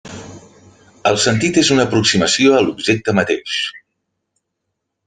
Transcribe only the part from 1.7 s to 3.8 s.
una aproximació a l'objecte mateix.